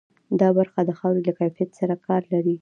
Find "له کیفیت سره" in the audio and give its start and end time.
1.27-1.93